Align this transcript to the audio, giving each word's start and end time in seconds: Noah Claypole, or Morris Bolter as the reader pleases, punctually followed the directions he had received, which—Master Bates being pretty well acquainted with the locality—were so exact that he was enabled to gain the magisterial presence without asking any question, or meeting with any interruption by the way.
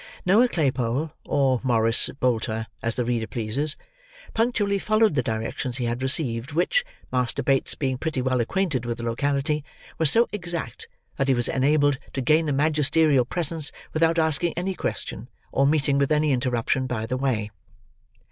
Noah 0.25 0.47
Claypole, 0.47 1.11
or 1.27 1.61
Morris 1.63 2.09
Bolter 2.19 2.65
as 2.81 2.95
the 2.95 3.05
reader 3.05 3.27
pleases, 3.27 3.77
punctually 4.33 4.79
followed 4.79 5.13
the 5.13 5.21
directions 5.21 5.77
he 5.77 5.85
had 5.85 6.01
received, 6.01 6.53
which—Master 6.53 7.43
Bates 7.43 7.75
being 7.75 7.99
pretty 7.99 8.19
well 8.19 8.41
acquainted 8.41 8.83
with 8.83 8.97
the 8.97 9.03
locality—were 9.03 10.05
so 10.07 10.27
exact 10.31 10.87
that 11.17 11.27
he 11.27 11.35
was 11.35 11.47
enabled 11.47 11.99
to 12.13 12.21
gain 12.21 12.47
the 12.47 12.51
magisterial 12.51 13.25
presence 13.25 13.71
without 13.93 14.17
asking 14.17 14.53
any 14.57 14.73
question, 14.73 15.29
or 15.51 15.67
meeting 15.67 15.99
with 15.99 16.11
any 16.11 16.31
interruption 16.31 16.87
by 16.87 17.05
the 17.05 17.15
way. 17.15 17.51